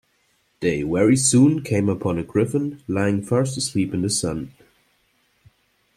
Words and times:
They 0.61 0.81
very 0.81 1.15
soon 1.15 1.61
came 1.61 1.87
upon 1.87 2.17
a 2.17 2.23
Gryphon, 2.23 2.81
lying 2.87 3.21
fast 3.21 3.55
asleep 3.55 3.93
in 3.93 4.01
the 4.01 4.09
sun. 4.09 4.51